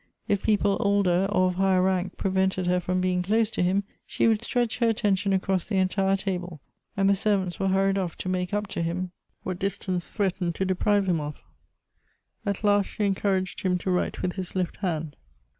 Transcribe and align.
If 0.27 0.41
people 0.41 0.77
older 0.79 1.27
or 1.31 1.49
of 1.49 1.55
higher 1.57 1.83
rank 1.83 2.17
prevented 2.17 2.65
her 2.65 2.79
from 2.79 3.01
being 3.01 3.21
close 3.21 3.51
to 3.51 3.61
him, 3.61 3.83
she 4.07 4.27
would 4.27 4.41
stretch 4.41 4.79
her 4.79 4.89
attention 4.89 5.31
across 5.31 5.69
the 5.69 5.77
entire 5.77 6.17
table, 6.17 6.59
and 6.97 7.07
the 7.07 7.13
ser\'ants 7.13 7.59
were 7.59 7.67
hurried 7.67 7.99
off 7.99 8.15
to 8.17 8.27
make 8.27 8.51
up 8.51 8.65
to 8.69 8.81
him 8.81 9.11
what 9.43 9.59
distance 9.59 10.09
threatened 10.09 10.55
to 10.55 10.65
deprive 10.65 11.05
188 11.05 11.33
Goethe's 11.33 11.39
him 11.39 12.39
of. 12.49 12.57
At 12.57 12.63
last 12.63 12.87
she 12.87 13.05
encouraged 13.05 13.61
him 13.61 13.77
to 13.77 13.91
write 13.91 14.23
with 14.23 14.37
his 14.37 14.55
left 14.55 14.77
hand. 14.77 15.17